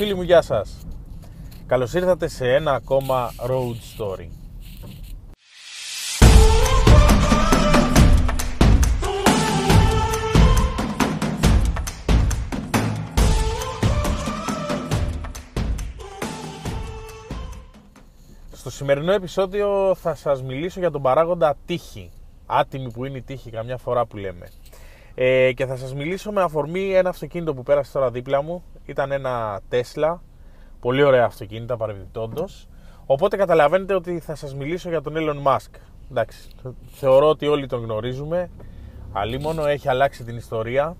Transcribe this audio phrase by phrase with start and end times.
[0.00, 0.86] φίλοι μου, γεια σας.
[1.66, 4.28] Καλώς ήρθατε σε ένα ακόμα Road Story.
[18.52, 22.10] Στο σημερινό επεισόδιο θα σας μιλήσω για τον παράγοντα τύχη.
[22.46, 24.48] Άτιμη που είναι η τύχη καμιά φορά που λέμε.
[25.22, 28.64] Ε, και θα σας μιλήσω με αφορμή ένα αυτοκίνητο που πέρασε τώρα δίπλα μου.
[28.86, 30.18] Ήταν ένα Tesla,
[30.80, 32.68] πολύ ωραία αυτοκίνητα παρεμπιπτόντως.
[33.06, 35.80] Οπότε καταλαβαίνετε ότι θα σας μιλήσω για τον Elon Musk.
[36.10, 36.48] Εντάξει,
[36.90, 38.50] θεωρώ ότι όλοι τον γνωρίζουμε.
[39.12, 40.96] Αλλήμωνο έχει αλλάξει την ιστορία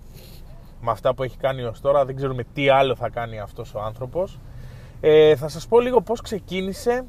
[0.81, 2.05] με αυτά που έχει κάνει ως τώρα.
[2.05, 4.39] Δεν ξέρουμε τι άλλο θα κάνει αυτός ο άνθρωπος.
[4.99, 7.05] Ε, θα σας πω λίγο πώς ξεκίνησε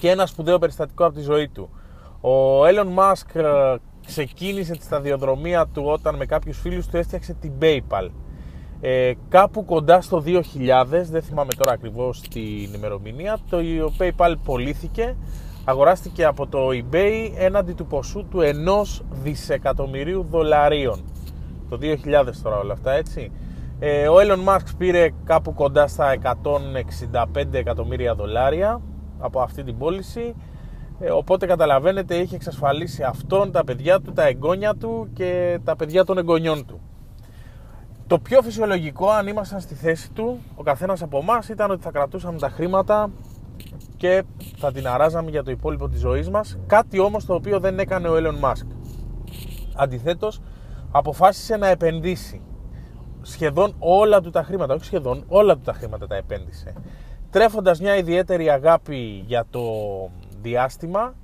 [0.00, 1.70] και ένα σπουδαίο περιστατικό από τη ζωή του.
[2.20, 3.76] Ο Elon Musk ε,
[4.10, 8.10] ξεκίνησε τη σταδιοδρομία του όταν με κάποιους φίλους του έφτιαξε την PayPal.
[8.80, 10.34] Ε, κάπου κοντά στο 2000,
[11.10, 13.58] δεν θυμάμαι τώρα ακριβώς την ημερομηνία, το
[13.98, 15.16] PayPal πωλήθηκε,
[15.64, 21.04] αγοράστηκε από το eBay έναντι του ποσού του 1 δισεκατομμυρίου δολαρίων.
[21.68, 23.32] Το 2000 τώρα όλα αυτά έτσι.
[23.78, 28.80] Ε, ο Elon Musk πήρε κάπου κοντά στα 165 εκατομμύρια δολάρια
[29.18, 30.34] από αυτή την πώληση
[31.00, 36.04] ε, οπότε καταλαβαίνετε είχε εξασφαλίσει αυτόν, τα παιδιά του, τα εγγόνια του και τα παιδιά
[36.04, 36.80] των εγγονιών του.
[38.06, 41.90] Το πιο φυσιολογικό αν ήμασταν στη θέση του, ο καθένας από εμάς ήταν ότι θα
[41.90, 43.10] κρατούσαμε τα χρήματα
[43.96, 44.22] και
[44.56, 48.08] θα την αράζαμε για το υπόλοιπο της ζωής μας, κάτι όμως το οποίο δεν έκανε
[48.08, 48.66] ο Elon Musk.
[49.76, 50.40] Αντιθέτως,
[50.90, 52.42] αποφάσισε να επενδύσει
[53.22, 56.72] σχεδόν όλα του τα χρήματα, όχι σχεδόν, όλα του τα χρήματα τα επένδυσε.
[57.30, 59.60] Τρέφοντας μια ιδιαίτερη αγάπη για το
[60.42, 61.14] διάστημα.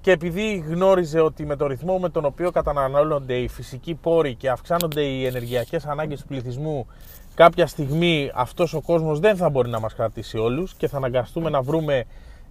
[0.00, 4.50] Και επειδή γνώριζε ότι με το ρυθμό με τον οποίο καταναλώνονται οι φυσικοί πόροι και
[4.50, 6.86] αυξάνονται οι ενεργειακές ανάγκες του πληθυσμού
[7.34, 11.50] κάποια στιγμή αυτός ο κόσμος δεν θα μπορεί να μας κρατήσει όλους και θα αναγκαστούμε
[11.50, 12.04] να βρούμε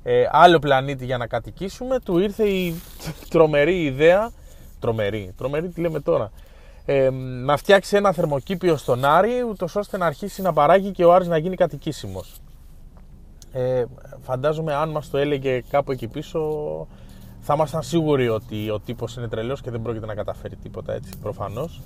[0.04, 2.82] ε, άλλο πλανήτη για να κατοικήσουμε του ήρθε η
[3.30, 4.32] τρομερή ιδέα
[4.80, 6.32] τρομερή, τρομερή τι λέμε τώρα
[6.86, 7.10] ε,
[7.44, 11.28] να φτιάξει ένα θερμοκήπιο στον Άρη ούτως ώστε να αρχίσει να παράγει και ο Άρης
[11.28, 12.42] να γίνει κατοικήσιμος
[13.52, 13.84] ε,
[14.22, 16.40] φαντάζομαι αν μας το έλεγε κάπου εκεί πίσω
[17.40, 21.12] θα ήμασταν σίγουροι ότι ο τύπος είναι τρελός και δεν πρόκειται να καταφέρει τίποτα έτσι
[21.22, 21.82] προφανώς.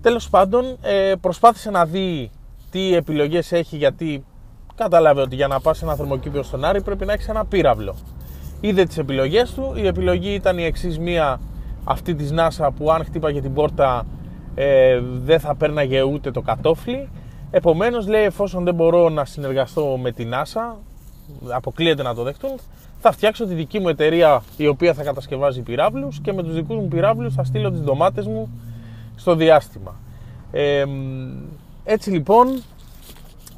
[0.00, 2.30] Τέλος πάντων ε, προσπάθησε να δει
[2.70, 4.24] τι επιλογές έχει γιατί
[4.74, 7.94] κατάλαβε ότι για να πας σε ένα θερμοκήπιο στον Άρη πρέπει να έχεις ένα πύραυλο.
[8.60, 11.40] Είδε τις επιλογές του, η επιλογή ήταν η εξής μία
[11.84, 14.06] αυτή της NASA που αν χτύπαγε την πόρτα
[14.54, 17.08] ε, δεν θα πέρναγε ούτε το κατόφλι
[17.54, 20.76] Επομένως, λέει, εφόσον δεν μπορώ να συνεργαστώ με την NASA,
[21.48, 22.58] αποκλείεται να το δεχτούν,
[23.00, 26.76] θα φτιάξω τη δική μου εταιρεία η οποία θα κατασκευάζει πυράβλους και με τους δικούς
[26.76, 28.50] μου πυράβλους θα στείλω τις ντομάτες μου
[29.16, 29.94] στο διάστημα.
[30.52, 30.84] Ε,
[31.84, 32.62] έτσι λοιπόν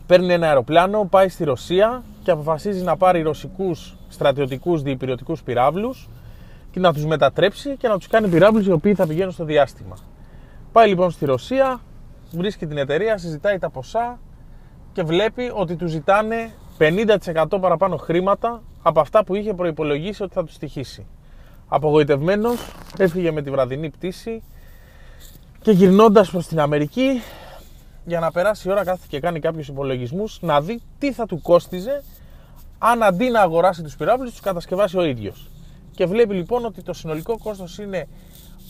[0.06, 6.08] παίρνει ένα αεροπλάνο, πάει στη Ρωσία και αποφασίζει να πάρει ρωσικούς στρατιωτικούς διυπηριωτικούς πυράβλους
[6.70, 9.96] και να τους μετατρέψει και να τους κάνει πυράβλους οι οποίοι θα πηγαίνουν στο διάστημα.
[10.72, 11.80] Πάει λοιπόν στη Ρωσία,
[12.36, 14.18] βρίσκει την εταιρεία, συζητάει τα ποσά
[14.92, 20.44] και βλέπει ότι του ζητάνε 50% παραπάνω χρήματα από αυτά που είχε προϋπολογίσει ότι θα
[20.44, 21.06] τους στοιχήσει.
[21.68, 24.42] Απογοητευμένος έφυγε με τη βραδινή πτήση
[25.60, 27.22] και γυρνώντας προς την Αμερική
[28.04, 31.40] για να περάσει η ώρα κάθεται και κάνει κάποιους υπολογισμούς να δει τι θα του
[31.42, 32.02] κόστιζε
[32.78, 35.50] αν αντί να αγοράσει τους πυράβλους τους κατασκευάσει ο ίδιος.
[35.90, 38.08] Και βλέπει λοιπόν ότι το συνολικό κόστος είναι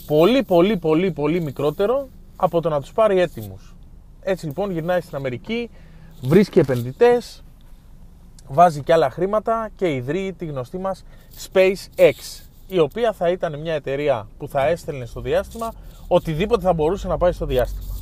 [0.06, 3.75] πολύ πολύ πολύ πολύ μικρότερο από το να τους πάρει έτοιμους.
[4.22, 5.71] Έτσι λοιπόν γυρνάει στην Αμερική,
[6.22, 7.45] βρίσκει επενδυτές,
[8.49, 11.05] βάζει και άλλα χρήματα και ιδρύει τη γνωστή μας
[11.53, 15.72] SpaceX η οποία θα ήταν μια εταιρεία που θα έστελνε στο διάστημα
[16.09, 17.93] οτιδήποτε θα μπορούσε να πάει στο διάστημα.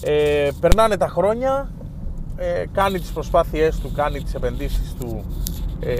[0.00, 1.70] Ε, περνάνε τα χρόνια,
[2.36, 5.24] ε, κάνει τις προσπάθειές του, κάνει τις επενδύσεις του,
[5.80, 5.94] ε,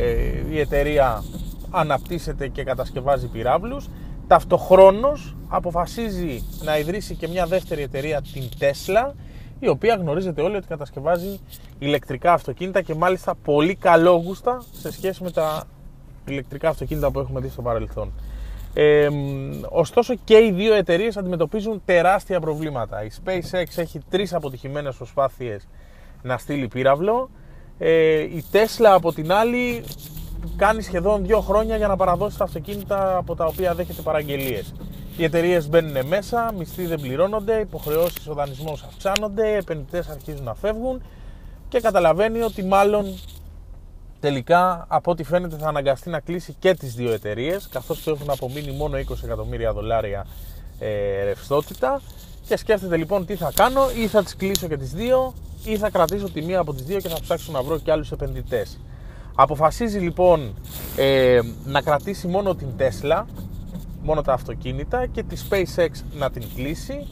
[0.51, 1.25] η εταιρεία
[1.71, 3.89] αναπτύσσεται και κατασκευάζει πυράβλους
[4.33, 9.13] Ταυτοχρόνως αποφασίζει να ιδρύσει και μια δεύτερη εταιρεία, την Tesla,
[9.59, 11.41] η οποία γνωρίζετε όλοι ότι κατασκευάζει
[11.79, 15.65] ηλεκτρικά αυτοκίνητα και μάλιστα πολύ καλόγουστα σε σχέση με τα
[16.27, 18.13] ηλεκτρικά αυτοκίνητα που έχουμε δει στο παρελθόν.
[18.75, 19.09] Ε,
[19.69, 23.05] ωστόσο και οι δύο εταιρείες αντιμετωπίζουν τεράστια προβλήματα.
[23.05, 25.69] Η SpaceX έχει τρεις αποτυχημένες προσπάθειες
[26.23, 27.31] να στείλει πύραυλο.
[27.79, 29.85] Ε, η Tesla από την άλλη
[30.57, 34.75] κάνει σχεδόν δύο χρόνια για να παραδώσει τα αυτοκίνητα από τα οποία δέχεται παραγγελίες.
[35.17, 41.03] Οι εταιρείες μπαίνουν μέσα, μισθοί δεν πληρώνονται, υποχρεώσεις ο δανεισμός αυξάνονται, επενδυτές αρχίζουν να φεύγουν
[41.69, 43.05] και καταλαβαίνει ότι μάλλον
[44.21, 48.31] τελικά από ό,τι φαίνεται θα αναγκαστεί να κλείσει και τις δύο εταιρείες, καθώς του έχουν
[48.31, 50.27] απομείνει μόνο 20 εκατομμύρια δολάρια
[50.79, 52.01] ε, ρευστότητα
[52.49, 55.35] και σκέφτεται λοιπόν τι θα κάνω ή θα τις κλείσω και τις δύο
[55.65, 58.13] ή θα κρατήσω τη μία από τις δύο και θα ψάξω να βρω και άλλους
[58.13, 58.79] επενδυτές.
[59.35, 60.55] Αποφασίζει λοιπόν
[60.97, 63.25] ε, να κρατήσει μόνο την Tesla,
[64.03, 67.07] μόνο τα αυτοκίνητα και τη SpaceX να την κλείσει.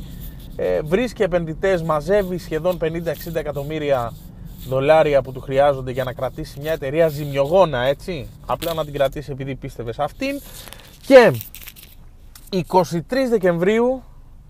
[0.56, 2.86] Ε, βρίσκει επενδυτές, μαζεύει σχεδόν 50-60
[3.34, 4.12] εκατομμύρια
[4.68, 9.32] δολάρια που του χρειάζονται για να κρατήσει μια εταιρεία ζημιογόνα έτσι, απλά να την κρατήσει
[9.32, 10.40] επειδή πίστευες σε αυτήν
[11.06, 11.32] και
[12.68, 12.92] 23
[13.28, 14.02] Δεκεμβρίου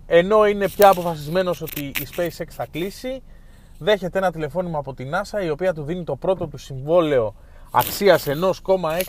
[0.06, 3.22] ενώ είναι πια αποφασισμένος ότι η SpaceX θα κλείσει
[3.78, 7.34] δέχεται ένα τηλεφώνημα από την NASA η οποία του δίνει το πρώτο του συμβόλαιο
[7.70, 8.32] αξίας 1,6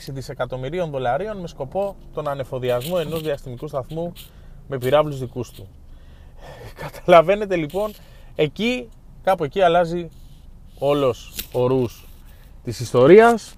[0.08, 4.14] δισεκατομμυρίων δολαρίων με σκοπό τον ανεφοδιασμό ενός διαστημικού σταθμού
[4.68, 5.68] με πυράβλους δικούς του.
[6.76, 7.92] Καταλαβαίνετε λοιπόν,
[8.36, 8.90] εκεί,
[9.24, 10.10] κάπου εκεί αλλάζει
[10.80, 12.08] όλος ο ρούς
[12.64, 13.56] της ιστορίας.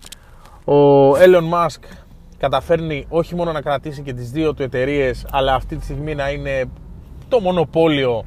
[0.65, 1.83] Ο Elon Musk
[2.37, 6.29] καταφέρνει όχι μόνο να κρατήσει και τις δύο του εταιρείες, αλλά αυτή τη στιγμή να
[6.29, 6.65] είναι
[7.27, 8.23] το μονοπόλιο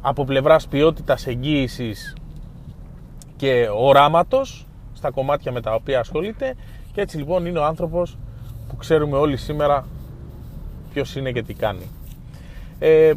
[0.00, 2.16] από πλευράς ποιότητας εγγύησης
[3.36, 4.66] και οράματος
[5.04, 6.54] στα κομμάτια με τα οποία ασχολείται
[6.92, 8.18] και έτσι λοιπόν είναι ο άνθρωπος
[8.68, 9.86] που ξέρουμε όλοι σήμερα
[10.92, 11.90] ποιος είναι και τι κάνει.
[12.78, 13.12] Ε,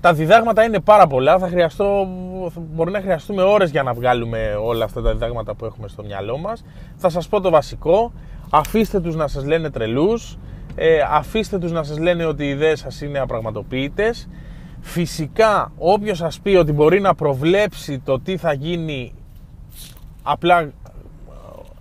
[0.00, 2.08] τα διδάγματα είναι πάρα πολλά, θα χρειαστώ,
[2.54, 6.38] μπορεί να χρειαστούμε ώρες για να βγάλουμε όλα αυτά τα διδάγματα που έχουμε στο μυαλό
[6.38, 6.64] μας.
[6.96, 8.12] Θα σας πω το βασικό,
[8.50, 10.38] αφήστε τους να σας λένε τρελούς,
[10.74, 14.28] ε, αφήστε τους να σας λένε ότι οι ιδέες σας είναι απραγματοποιητές.
[14.80, 19.12] Φυσικά όποιος σας πει ότι μπορεί να προβλέψει το τι θα γίνει,
[20.22, 20.72] απλά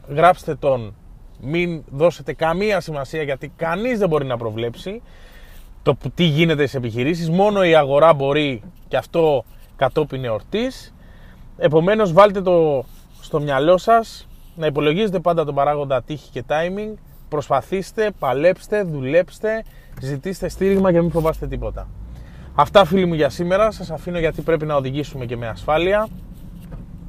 [0.08, 0.96] γράψτε τον,
[1.42, 5.02] μην δώσετε καμία σημασία γιατί κανείς δεν μπορεί να προβλέψει
[5.84, 9.44] το τι γίνεται στις επιχειρήσεις, μόνο η αγορά μπορεί και αυτό
[9.76, 10.94] κατόπιν εορτής.
[11.58, 12.86] Επομένως βάλτε το
[13.22, 16.94] στο μυαλό σας να υπολογίζετε πάντα τον παράγοντα τύχη και timing,
[17.30, 19.64] προσπαθήστε, παλέψτε, δουλέψτε,
[20.02, 21.88] ζητήστε στήριγμα και μην φοβάστε τίποτα.
[22.56, 26.08] Αυτά φίλοι μου για σήμερα, σας αφήνω γιατί πρέπει να οδηγήσουμε και με ασφάλεια.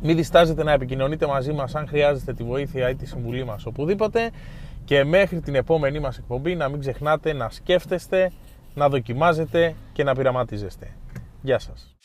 [0.02, 4.30] Μην διστάζετε να επικοινωνείτε μαζί μας αν χρειάζεστε τη βοήθεια ή τη συμβουλή μας οπουδήποτε
[4.84, 8.32] και μέχρι την επόμενή μας εκπομπή να μην ξεχνάτε να σκέφτεστε,
[8.74, 10.96] να δοκιμάζετε και να πειραματίζεστε.
[11.42, 11.96] Γεια σας.